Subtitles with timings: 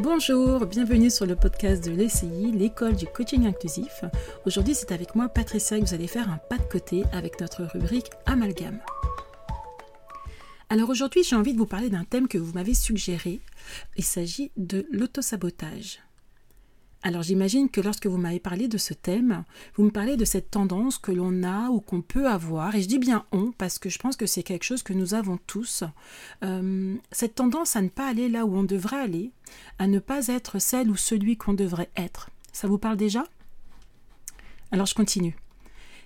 [0.00, 4.04] Bonjour, bienvenue sur le podcast de l'ECI, l'école du coaching inclusif.
[4.44, 7.62] Aujourd'hui, c'est avec moi Patricia que vous allez faire un pas de côté avec notre
[7.62, 8.80] rubrique Amalgame.
[10.68, 13.40] Alors aujourd'hui, j'ai envie de vous parler d'un thème que vous m'avez suggéré.
[13.96, 16.03] Il s'agit de l'autosabotage.
[17.06, 19.44] Alors j'imagine que lorsque vous m'avez parlé de ce thème,
[19.74, 22.88] vous me parlez de cette tendance que l'on a ou qu'on peut avoir, et je
[22.88, 25.84] dis bien on parce que je pense que c'est quelque chose que nous avons tous,
[26.42, 29.32] euh, cette tendance à ne pas aller là où on devrait aller,
[29.78, 32.30] à ne pas être celle ou celui qu'on devrait être.
[32.52, 33.24] Ça vous parle déjà?
[34.72, 35.36] Alors je continue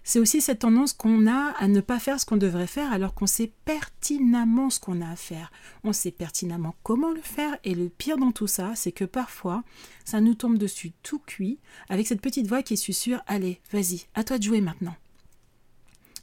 [0.09, 3.13] c'est aussi cette tendance qu'on a à ne pas faire ce qu'on devrait faire alors
[3.13, 5.53] qu'on sait pertinemment ce qu'on a à faire.
[5.85, 9.65] On sait pertinemment comment le faire et le pire dans tout ça, c'est que parfois,
[10.07, 11.59] ça nous tombe dessus tout cuit
[11.91, 14.97] avec cette petite voix qui susurre Allez, vas-y, à toi de jouer maintenant.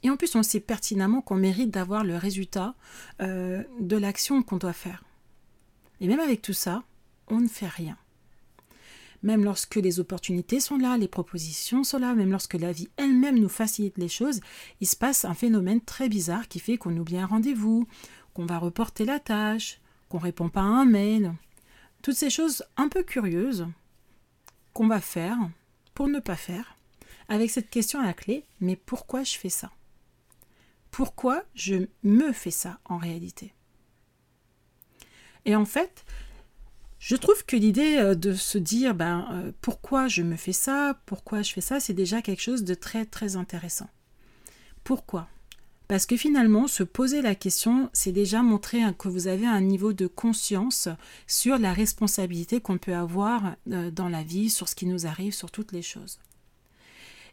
[0.01, 2.73] Et en plus, on sait pertinemment qu'on mérite d'avoir le résultat
[3.21, 5.03] euh, de l'action qu'on doit faire.
[6.01, 6.81] Et même avec tout ça,
[7.27, 7.99] on ne fait rien
[9.25, 13.39] même lorsque les opportunités sont là, les propositions sont là, même lorsque la vie elle-même
[13.39, 14.39] nous facilite les choses,
[14.81, 17.87] il se passe un phénomène très bizarre qui fait qu'on oublie un rendez-vous,
[18.35, 21.33] qu'on va reporter la tâche, qu'on répond pas à un mail.
[22.03, 23.65] Toutes ces choses un peu curieuses
[24.73, 25.37] qu'on va faire
[25.95, 26.77] pour ne pas faire,
[27.27, 29.71] avec cette question à la clé, mais pourquoi je fais ça?
[30.91, 33.55] Pourquoi je me fais ça en réalité?
[35.45, 36.05] Et en fait,
[37.05, 40.99] je trouve que l'idée euh, de se dire ben, euh, pourquoi je me fais ça,
[41.05, 43.87] pourquoi je fais ça, c'est déjà quelque chose de très très intéressant.
[44.83, 45.27] Pourquoi?
[45.87, 49.93] Parce que finalement, se poser la question, c'est déjà montrer que vous avez un niveau
[49.93, 50.89] de conscience
[51.27, 55.33] sur la responsabilité qu'on peut avoir euh, dans la vie, sur ce qui nous arrive,
[55.33, 56.17] sur toutes les choses.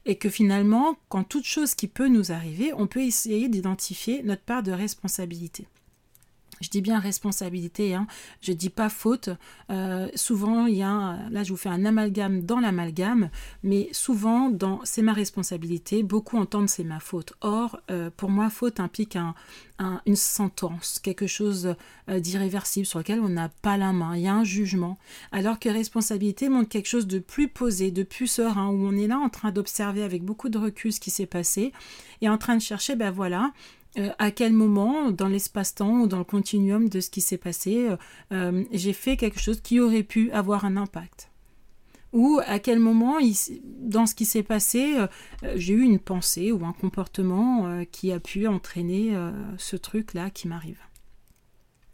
[0.04, 4.42] Et que finalement, quand toute chose qui peut nous arriver, on peut essayer d'identifier notre
[4.42, 5.66] part de responsabilité.
[6.62, 8.06] Je dis bien responsabilité, hein.
[8.40, 9.30] je ne dis pas faute.
[9.70, 13.30] Euh, souvent, il y a, là je vous fais un amalgame dans l'amalgame,
[13.64, 17.32] mais souvent, dans c'est ma responsabilité, beaucoup entendent c'est ma faute.
[17.40, 19.34] Or, euh, pour moi, faute implique un,
[20.06, 21.74] une sentence, quelque chose
[22.08, 24.98] euh, d'irréversible sur lequel on n'a pas la main, il y a un jugement.
[25.32, 29.08] Alors que responsabilité montre quelque chose de plus posé, de plus serein, où on est
[29.08, 31.72] là en train d'observer avec beaucoup de recul ce qui s'est passé
[32.20, 33.52] et en train de chercher, ben voilà,
[33.98, 37.88] euh, à quel moment, dans l'espace-temps ou dans le continuum de ce qui s'est passé,
[37.88, 37.96] euh,
[38.32, 41.30] euh, j'ai fait quelque chose qui aurait pu avoir un impact?
[42.12, 43.16] Ou à quel moment,
[43.80, 44.98] dans ce qui s'est passé,
[45.54, 49.16] j'ai eu une pensée ou un comportement qui a pu entraîner
[49.56, 50.76] ce truc-là qui m'arrive?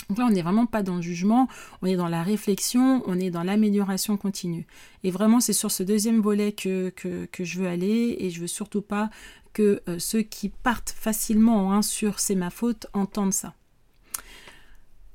[0.09, 1.49] Donc là, on n'est vraiment pas dans le jugement,
[1.83, 4.67] on est dans la réflexion, on est dans l'amélioration continue.
[5.05, 8.47] Et vraiment, c'est sur ce deuxième volet que, que, je veux aller et je veux
[8.47, 9.11] surtout pas
[9.59, 13.55] que euh, ceux qui partent facilement hein, sur c'est ma faute entendent ça.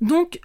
[0.02, 0.38] Donc,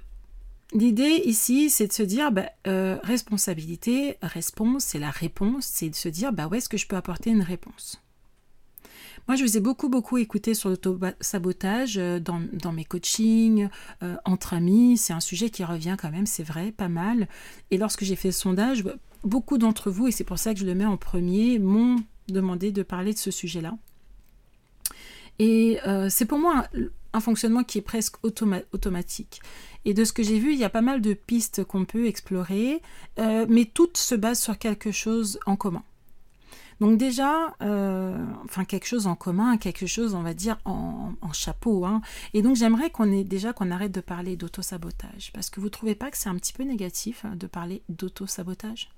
[0.74, 5.96] l'idée ici, c'est de se dire bah, euh, responsabilité, réponse, c'est la réponse, c'est de
[5.96, 8.02] se dire bah, où est-ce que je peux apporter une réponse?
[9.28, 13.68] Moi, je vous ai beaucoup, beaucoup écouté sur l'auto-sabotage euh, dans, dans, mes coachings,
[14.24, 14.98] entre amis.
[14.98, 17.28] C'est un sujet qui revient quand même, c'est vrai, pas mal.
[17.70, 18.86] Et lorsque j'ai fait le sondage,
[19.26, 21.98] beaucoup d'entre vous, et c'est pour ça que je le mets en premier, m'ont
[22.30, 23.78] demandé de parler de ce sujet-là.
[25.40, 26.66] Et euh, c'est pour moi
[27.14, 29.42] un, fonctionnement qui est presque automatique.
[29.86, 32.06] Et de ce que j'ai vu, il y a pas mal de pistes qu'on peut
[32.06, 32.82] explorer,
[33.18, 35.84] euh, mais toutes se basent sur quelque chose en commun.
[36.80, 41.86] Donc déjà, euh, enfin quelque chose en commun, quelque chose, on va dire, en, chapeau.
[41.86, 42.02] Hein.
[42.34, 45.72] Et donc j'aimerais qu'on ait déjà qu'on arrête de parler d'auto-sabotage, parce que vous ne
[45.72, 48.90] trouvez pas que c'est un petit peu négatif hein, de parler d'auto-sabotage?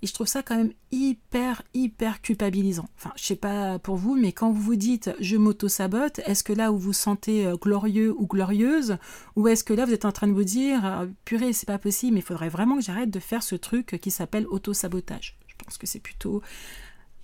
[0.00, 2.88] Et je trouve ça quand même hyper, hyper culpabilisant.
[2.96, 6.52] Enfin, je sais pas pour vous, mais quand vous vous dites je m'auto-sabote, est-ce que
[6.52, 8.96] là où vous vous sentez euh, glorieux ou glorieuse?
[9.34, 11.78] Ou est-ce que là vous êtes en train de vous dire euh, purée, c'est pas
[11.78, 15.54] possible, mais il faudrait vraiment que j'arrête de faire ce truc qui s'appelle auto-sabotage Je
[15.64, 16.42] pense que c'est plutôt,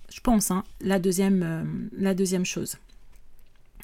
[0.09, 1.63] je pense, hein, la, deuxième, euh,
[1.97, 2.77] la deuxième chose.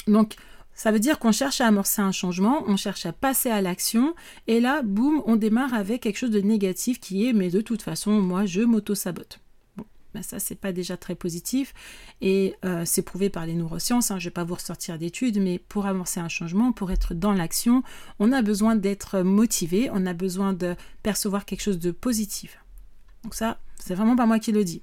[0.07, 0.35] Donc,
[0.81, 4.15] ça veut dire qu'on cherche à amorcer un changement, on cherche à passer à l'action,
[4.47, 7.83] et là, boum, on démarre avec quelque chose de négatif qui est, mais de toute
[7.83, 9.41] façon, moi, je m'auto-sabote.
[9.77, 9.85] Bon,
[10.15, 11.75] ben ça, c'est pas déjà très positif,
[12.19, 15.59] et euh, c'est prouvé par les neurosciences, hein, je vais pas vous ressortir d'études, mais
[15.59, 17.83] pour amorcer un changement, pour être dans l'action,
[18.17, 22.57] on a besoin d'être motivé, on a besoin de percevoir quelque chose de positif.
[23.21, 24.81] Donc ça, c'est vraiment pas moi qui le dis.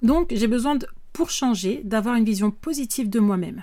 [0.00, 0.78] Donc, j'ai besoin,
[1.12, 3.62] pour changer, d'avoir une vision positive de moi-même.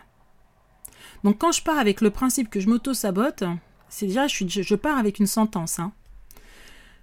[1.26, 3.44] Donc quand je pars avec le principe que je m'auto-sabote,
[3.90, 5.80] c'est déjà, je, pars avec une sentence.
[5.80, 5.92] Hein.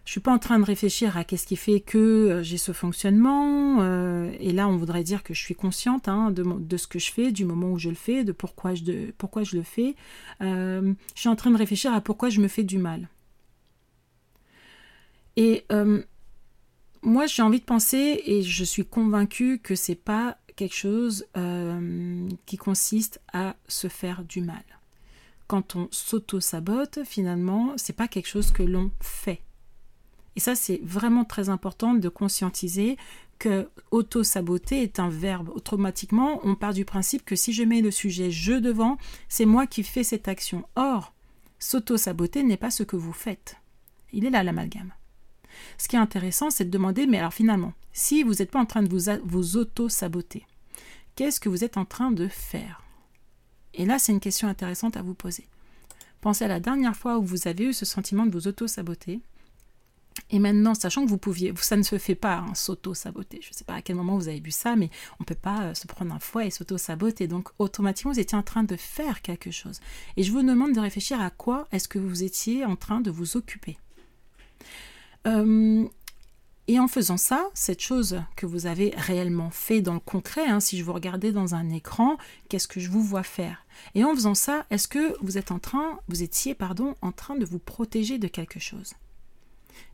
[0.05, 2.57] Je ne suis pas en train de réfléchir à qu'est-ce qui fait que euh, j'ai
[2.57, 3.79] ce fonctionnement.
[3.81, 7.11] Euh, et là, on voudrait dire que je suis consciente hein, de, ce que je
[7.11, 9.97] fais, du moment où je le fais, de pourquoi je, pourquoi je le fais.
[10.41, 13.09] Euh, je suis en train de réfléchir à pourquoi je me fais du mal.
[15.35, 15.67] Et
[17.03, 22.29] moi, j'ai envie de penser, et je suis convaincue que c'est pas quelque chose euh,
[22.47, 24.63] qui consiste à se faire du mal.
[25.49, 29.43] Quand on s'auto-sabote, finalement, c'est pas quelque chose que l'on fait.
[30.37, 32.97] Et ça, c'est vraiment très important de conscientiser
[33.41, 35.49] que auto-saboter est un verbe.
[35.49, 38.99] Automatiquement, on part du principe que si je mets le sujet je devant,
[39.29, 40.65] c'est moi qui fais cette action.
[40.77, 41.13] Or,
[41.59, 43.57] s'auto-saboter n'est pas ce que vous faites.
[44.13, 44.93] Il est là l'amalgame.
[45.77, 48.67] Ce qui est intéressant, c'est de demander, mais alors finalement, si vous n'êtes pas en
[48.67, 50.47] train de vous, vous auto-saboter,
[51.17, 52.83] qu'est-ce que vous êtes en train de faire?
[53.75, 55.47] Et là, c'est une question intéressante à vous poser.
[56.21, 59.21] Pensez à la dernière fois où vous avez eu ce sentiment de vous auto-saboter.
[60.31, 63.41] Et maintenant, sachant que vous pouviez, ça ne se fait pas, hein, s'auto-saboter.
[63.43, 65.35] Je ne sais pas à quel moment vous avez vu ça, mais on ne peut
[65.35, 67.29] pas euh, se prendre un fouet et s'auto-saboter.
[67.29, 69.81] Donc, automatiquement, vous étiez en train de faire quelque chose.
[70.17, 73.11] Et je vous demande de réfléchir à quoi est-ce que vous étiez en train de
[73.11, 73.79] vous occuper.
[75.27, 75.87] Euh,
[76.73, 80.59] et en faisant ça, cette chose que vous avez réellement fait dans le concret, hein,
[80.59, 82.17] si je vous regardais dans un écran,
[82.49, 83.67] qu'est-ce que je vous vois faire?
[83.95, 87.37] Et en faisant ça, est-ce que vous êtes en train, vous étiez, pardon, en train
[87.37, 88.95] de vous protéger de quelque chose?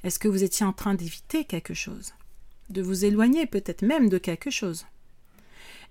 [0.04, 2.14] Est-ce que vous étiez en train d'éviter quelque chose?
[2.70, 4.86] De vous éloigner peut-être même de quelque chose?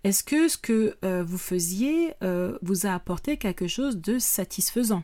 [0.05, 5.03] Est-ce que ce que euh, vous faisiez euh, vous a apporté quelque chose de satisfaisant?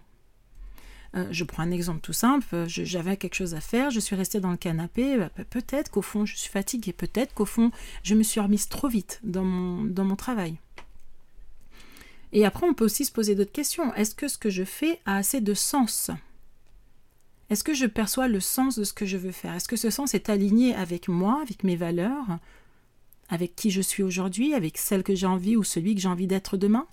[1.15, 4.15] Euh, je prends un exemple tout simple, euh, j'avais quelque chose à faire, je suis
[4.15, 7.71] restée dans le canapé, bah, peut-être qu'au fond je suis fatiguée, peut-être qu'au fond
[8.01, 10.56] je me suis remise trop vite dans mon, dans mon travail.
[12.31, 13.94] Et après on peut aussi se poser d'autres questions.
[13.94, 16.10] Est-ce que ce que je fais a assez de sens?
[17.51, 19.54] Est-ce que je perçois le sens de ce que je veux faire?
[19.54, 22.39] Est-ce que ce sens est aligné avec moi, avec mes valeurs,
[23.30, 26.25] avec qui je suis aujourd'hui, avec celle que j'ai envie ou celui que j'ai envie
[26.25, 26.88] d'être demain?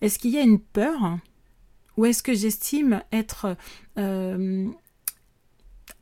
[0.00, 1.18] Est-ce qu'il y a une peur?
[1.96, 3.56] Ou est-ce que j'estime être
[3.98, 4.68] euh,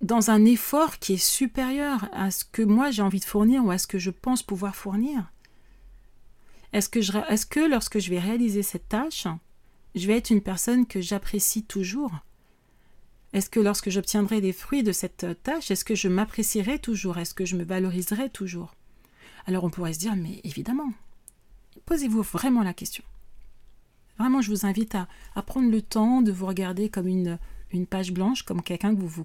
[0.00, 3.70] dans un effort qui est supérieur à ce que moi j'ai envie de fournir ou
[3.70, 5.30] à ce que je pense pouvoir fournir?
[6.72, 6.88] Est-ce
[7.46, 9.28] que, lorsque je vais réaliser cette tâche,
[9.94, 12.10] je vais être une personne que j'apprécie toujours?
[13.32, 17.18] Est-ce que lorsque j'obtiendrai les fruits de cette tâche, est-ce que je m'apprécierai toujours?
[17.18, 18.74] Est-ce que je me valoriserai toujours?
[19.46, 20.92] Alors on pourrait se dire, mais évidemment,
[21.86, 23.04] posez-vous vraiment la question.
[24.18, 27.38] Vraiment, je vous invite à, prendre le temps de vous regarder comme une,
[27.90, 29.24] page blanche, comme quelqu'un que vous,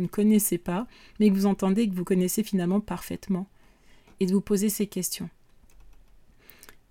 [0.00, 0.86] ne connaissez pas,
[1.18, 3.46] mais que vous entendez que vous connaissez finalement parfaitement,
[4.20, 5.30] et de vous poser ces questions.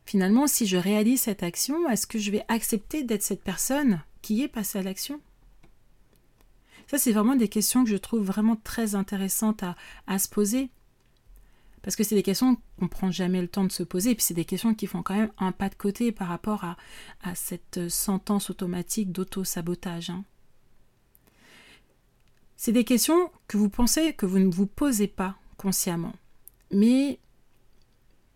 [0.06, 4.42] Finalement, si je réalise cette action, est-ce que je vais accepter d'être cette personne qui
[4.42, 5.22] est passée à l'action?
[6.88, 9.64] Ça, c'est vraiment des questions que je trouve vraiment très intéressantes
[10.08, 10.70] à se poser.
[11.82, 14.16] Parce que c'est des questions qu'on ne prend jamais le temps de se poser, et
[14.16, 16.78] puis c'est des questions qui font quand même un pas de côté par rapport à,
[17.36, 20.12] cette sentence automatique d'auto-sabotage.
[20.12, 20.24] Hein.
[22.56, 26.14] C'est des questions que vous pensez que vous ne vous posez pas consciemment.
[26.72, 27.20] Mais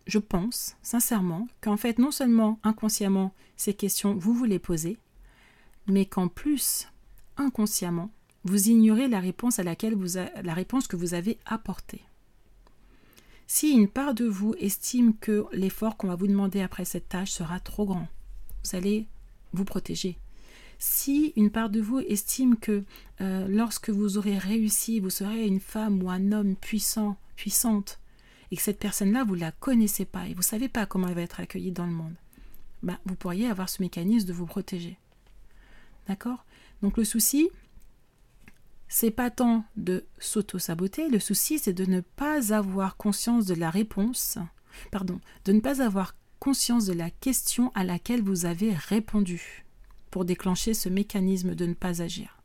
[0.06, 4.98] je pense sincèrement qu'en fait, non seulement inconsciemment, ces questions, vous vous les posez,
[5.86, 6.88] mais qu'en plus,
[7.36, 8.10] inconsciemment,
[8.44, 12.02] vous ignorez la réponse à laquelle vous la réponse que vous avez apportée.
[13.46, 17.30] Si une part de vous estime que l'effort qu'on va vous demander après cette tâche
[17.30, 18.08] sera trop grand,
[18.64, 19.06] vous allez
[19.52, 20.18] vous protéger.
[20.78, 22.84] Si une part de vous estime que
[23.20, 28.00] euh, lorsque vous aurez réussi, vous serez une femme ou un homme puissant, puissante,
[28.50, 31.08] et que cette personne-là, vous ne la connaissez pas et vous ne savez pas comment
[31.08, 32.14] elle va être accueillie dans le monde,
[32.82, 34.98] ben, vous pourriez avoir ce mécanisme de vous protéger.
[36.08, 36.44] D'accord?
[36.82, 37.48] Donc le souci,
[38.88, 43.70] c'est pas tant de s'auto-saboter, le souci c'est de ne pas avoir conscience de la
[43.70, 44.38] réponse,
[44.90, 49.64] pardon, de ne pas avoir conscience de la question à laquelle vous avez répondu
[50.10, 52.40] pour déclencher ce mécanisme de ne pas agir.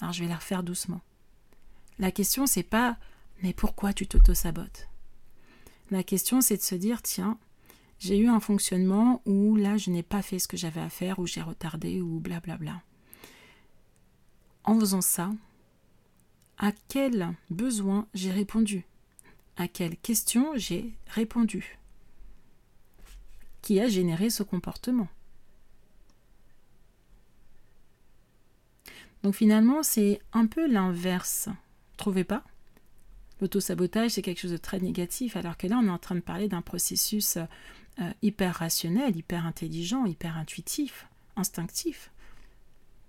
[0.00, 1.00] Alors je vais la refaire doucement.
[1.98, 2.98] La question c'est pas
[3.42, 4.88] mais pourquoi tu t'auto-sabotes?
[5.90, 7.38] La question c'est de se dire tiens,
[7.98, 11.18] j'ai eu un fonctionnement où là je n'ai pas fait ce que j'avais à faire,
[11.18, 12.56] ou j'ai retardé, ou blablabla.
[12.56, 12.87] Bla bla
[14.68, 15.30] en faisant ça,
[16.58, 18.84] à quel besoin j'ai répondu?
[19.56, 21.78] À quelle question j'ai répondu?
[23.62, 25.08] Qui a généré ce comportement?
[29.22, 31.48] Donc finalement, c'est un peu l'inverse.
[31.96, 32.44] Trouvez pas?
[33.40, 36.20] L'autosabotage, c'est quelque chose de très négatif, alors que là, on est en train de
[36.20, 37.38] parler d'un processus
[38.00, 41.06] euh, hyper rationnel, hyper intelligent, hyper intuitif,
[41.36, 42.10] instinctif.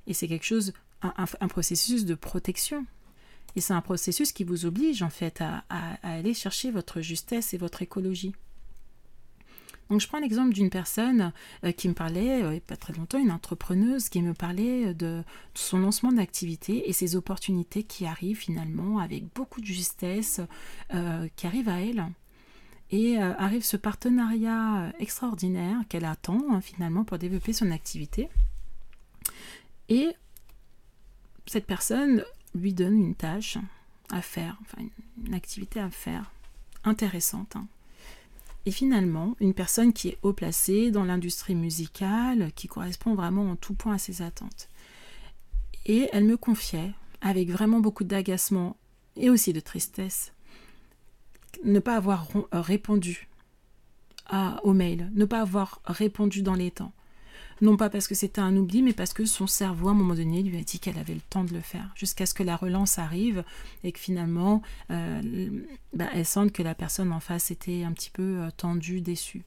[0.07, 2.85] Et c'est quelque chose un, processus de protection.
[3.55, 5.63] Et c'est un processus qui vous oblige en fait à,
[6.03, 8.33] aller chercher votre justesse et votre écologie.
[9.89, 13.31] Donc je prends l'exemple d'une personne euh, qui me parlait, euh, pas très longtemps, une
[13.31, 15.23] entrepreneuse qui me parlait de,
[15.55, 20.41] son lancement d'activité et ses opportunités qui arrivent finalement avec beaucoup de justesse,
[20.93, 22.05] euh, qui arrivent à elle.
[22.91, 28.29] Et arrive ce partenariat extraordinaire qu'elle attend hein, finalement pour développer son activité.
[29.89, 30.07] Et
[31.49, 33.57] cette personne lui donne une tâche
[34.11, 34.83] à faire, enfin
[35.25, 36.31] une activité à faire
[36.83, 37.55] intéressante.
[37.55, 37.67] Hein.
[38.65, 43.55] Et finalement, une personne qui est haut placée dans l'industrie musicale, qui correspond vraiment en
[43.55, 44.69] tout point à ses attentes.
[45.85, 48.77] Et elle me confiait, avec vraiment beaucoup d'agacement
[49.15, 50.33] et aussi de tristesse,
[51.63, 53.27] ne pas avoir répondu
[54.27, 56.93] à, au mail, ne pas avoir répondu dans les temps
[57.61, 60.15] non pas parce que c'était un oubli, mais parce que son cerveau, à un moment
[60.15, 62.55] donné, lui a dit qu'elle avait le temps de le faire, jusqu'à ce que la
[62.55, 63.43] relance arrive
[63.83, 64.61] et que finalement,
[64.91, 65.49] euh,
[65.93, 69.43] bah, elle sente que la personne en face était un petit peu euh, tendue, déçue.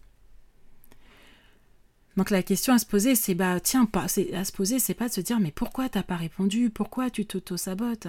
[2.16, 5.09] Donc la question à se poser, c'est bah tiens pas, à se poser, c'est pas
[5.09, 8.09] de se dire mais pourquoi t'as pas répondu, pourquoi tu t'auto sabotes,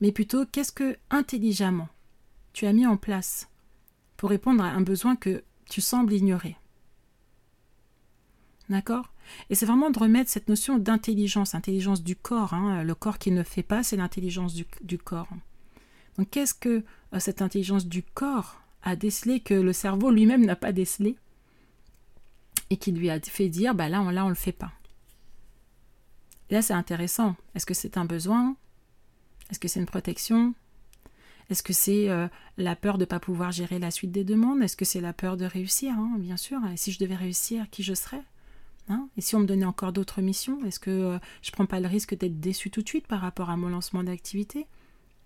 [0.00, 1.88] mais plutôt qu'est-ce que intelligemment
[2.52, 3.48] tu as mis en place
[4.16, 6.56] pour répondre à un besoin que tu sembles ignorer?
[8.68, 9.10] D'accord?
[9.50, 12.54] Et c'est vraiment de remettre cette notion d'intelligence, intelligence du corps.
[12.54, 12.82] Hein.
[12.82, 15.28] Le corps qui ne fait pas, c'est l'intelligence du, corps.
[16.18, 20.56] Donc qu'est-ce que euh, cette intelligence du corps a décelé que le cerveau lui-même n'a
[20.56, 21.16] pas décelé?
[22.70, 24.72] Et qui lui a fait dire, bah là, on, là, on le fait pas.
[26.50, 27.36] là, c'est intéressant.
[27.54, 28.56] Est-ce que c'est un besoin?
[29.50, 30.54] Est-ce que c'est une protection?
[31.50, 34.62] Est-ce que c'est euh, la peur de ne pas pouvoir gérer la suite des demandes?
[34.62, 36.58] Est-ce que c'est la peur de réussir hein, Bien sûr?
[36.72, 38.22] Et si je devais réussir, qui je serais?
[38.88, 39.08] Hein?
[39.16, 41.88] Et si on me donnait encore d'autres missions, est-ce que euh, je prends pas le
[41.88, 44.66] risque d'être déçu tout de suite par rapport à mon lancement d'activité?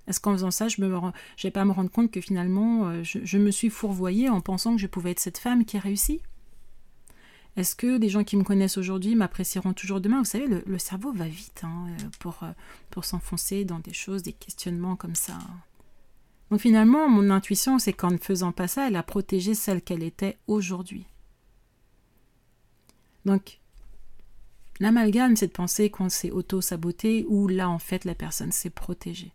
[0.07, 1.13] Est-ce qu'en faisant ça, je ne
[1.43, 4.81] vais pas me rendre compte que finalement, euh, je, me suis fourvoyée en pensant que
[4.81, 6.23] je pouvais être cette femme qui réussit
[7.57, 10.19] Est-ce que des gens qui me connaissent aujourd'hui m'apprécieront toujours demain?
[10.19, 12.41] Vous savez, le, cerveau va vite hein, euh, pour,
[12.91, 15.37] pour s'enfoncer dans des choses, des questionnements comme ça.
[16.51, 20.03] Donc finalement, mon intuition, c'est qu'en ne faisant pas ça, elle a protégé celle qu'elle
[20.03, 21.07] était aujourd'hui.
[23.29, 23.61] Donc,
[24.81, 29.35] l'amalgame, c'est de penser qu'on s'est auto-saboté ou là, en fait, la personne s'est protégée.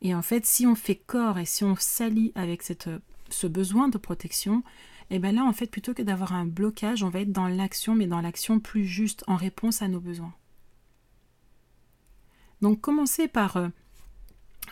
[0.00, 2.88] Et en fait, si on fait corps et si on s'allie avec cette,
[3.30, 4.62] ce besoin de protection,
[5.10, 7.48] et eh bien là, en fait, plutôt que d'avoir un blocage, on va être dans
[7.48, 10.34] l'action, mais dans l'action plus juste, en réponse à nos besoins.
[12.60, 13.70] Donc, commencez par, euh,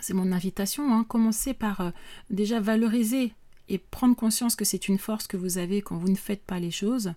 [0.00, 1.90] c'est mon invitation, hein, commencez par euh,
[2.30, 3.32] déjà valoriser
[3.68, 6.61] et prendre conscience que c'est une force que vous avez quand vous ne faites pas
[6.61, 7.12] les choses,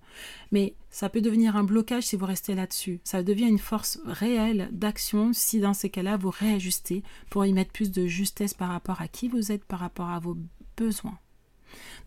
[0.51, 2.99] mais ça peut devenir un blocage si vous restez là-dessus.
[3.03, 7.71] Ça devient une force réelle d'action si dans ces cas-là vous réajustez pour y mettre
[7.71, 10.37] plus de justesse par rapport à qui vous êtes, par rapport à vos
[10.77, 11.17] besoins.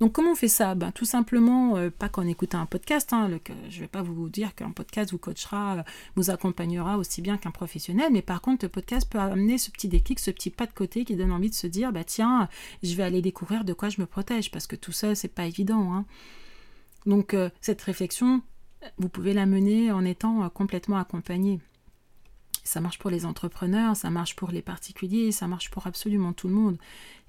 [0.01, 0.75] Donc comment on fait ça?
[0.75, 3.31] Ben, Tout simplement, euh, pas qu'en écoutant un podcast, hein,
[3.69, 5.83] je ne vais pas vous dire qu'un podcast vous coachera, euh,
[6.17, 9.89] vous accompagnera aussi bien qu'un professionnel, mais par contre le podcast peut amener ce petit
[9.89, 12.49] déclic, ce petit pas de côté qui donne envie de se dire, bah tiens,
[12.83, 15.47] je vais aller découvrir de quoi je me protège, parce que tout ça, c'est pas
[15.47, 15.93] évident.
[15.93, 16.05] Hein.
[17.07, 18.43] Donc euh, cette réflexion,
[18.99, 21.61] vous pouvez la mener en étant complètement accompagné.
[22.65, 26.49] Ça marche pour les entrepreneurs, ça marche pour les particuliers, ça marche pour absolument tout
[26.49, 26.79] le monde.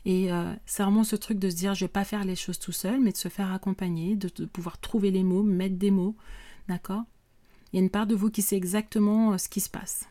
[0.05, 2.59] Et euh, c'est vraiment ce truc de se dire, je vais pas faire les choses
[2.59, 6.15] tout seul, mais de se faire accompagner, de, pouvoir trouver les mots, mettre des mots,
[6.67, 7.03] d'accord?
[7.71, 10.05] Il y a une part de vous qui sait exactement euh, ce qui se passe.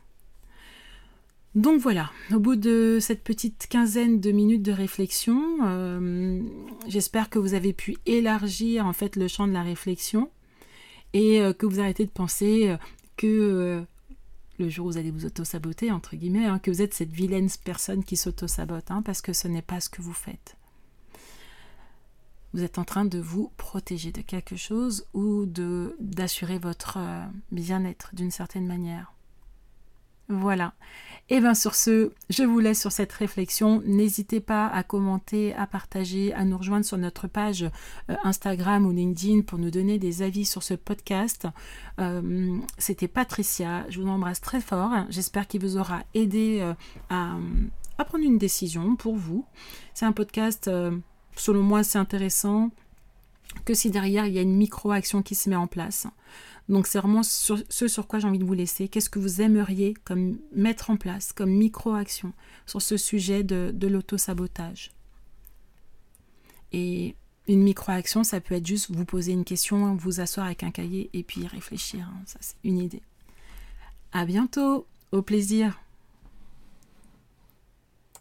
[1.55, 6.41] Donc voilà, au bout de cette petite quinzaine de minutes de réflexion, euh,
[6.89, 10.31] j'espère que vous avez pu élargir en fait le champ de la réflexion
[11.13, 12.75] et que vous arrêtez de penser
[13.19, 13.85] que
[14.59, 17.49] le jour où vous allez vous auto-saboter, entre guillemets, hein, que vous êtes cette vilaine
[17.65, 20.57] personne qui s'auto-sabote, hein, parce que ce n'est pas ce que vous faites.
[22.53, 28.15] Vous êtes en train de vous protéger de quelque chose ou d'assurer votre euh, bien-être
[28.15, 29.15] d'une certaine manière.
[30.33, 30.73] Voilà.
[31.29, 33.83] Et bien sur ce, je vous laisse sur cette réflexion.
[33.87, 37.63] N'hésitez pas à commenter, à partager, à nous rejoindre sur notre page
[38.11, 41.47] euh, Instagram ou LinkedIn pour nous donner des avis sur ce podcast.
[42.01, 43.87] Euh, c'était Patricia.
[43.89, 44.91] Je vous embrasse très fort.
[45.11, 46.75] J'espère qu'il vous aura aidé euh,
[47.09, 47.37] à,
[47.99, 49.47] à, prendre une décision pour vous.
[49.95, 50.71] C'est un podcast,
[51.37, 52.71] selon moi, c'est intéressant
[53.65, 56.07] que si derrière il y a une micro-action qui se met en place.
[56.69, 58.89] Donc c'est vraiment ce sur quoi j'ai envie de vous laisser.
[58.89, 62.33] Qu'est-ce que vous aimeriez comme mettre en place, comme micro-action
[62.67, 64.93] sur ce sujet de, l'auto-sabotage?
[66.73, 67.15] Et
[67.49, 71.11] une micro-action, ça peut être juste vous poser une question, vous asseoir avec un cahier
[71.13, 72.09] et puis réfléchir.
[72.09, 72.23] Hein.
[72.27, 73.03] Ça, c'est une idée.
[74.13, 75.81] À bientôt, au plaisir.